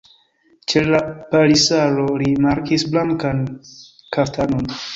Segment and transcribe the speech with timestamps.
[0.71, 1.01] Ĉe la
[1.33, 3.47] palisaro li rimarkis blankan
[4.19, 4.69] kaftanon.